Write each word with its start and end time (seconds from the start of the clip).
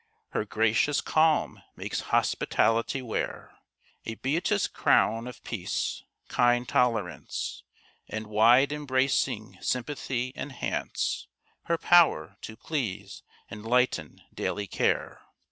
Her 0.29 0.45
gracious 0.45 0.99
calm 0.99 1.61
makes 1.75 1.99
hospitality 2.09 3.03
wear 3.03 3.59
A 4.07 4.15
beauteous 4.15 4.65
crown 4.67 5.27
of 5.27 5.43
peace. 5.43 6.03
Kind 6.27 6.67
tolerance 6.67 7.61
And 8.09 8.25
wide 8.25 8.71
embracing 8.73 9.59
sympathy 9.61 10.33
enhance 10.35 11.27
Her 11.65 11.77
power 11.77 12.37
to 12.41 12.57
please 12.57 13.21
and 13.47 13.63
lighten 13.63 14.23
daily 14.33 14.65
care. 14.65 15.21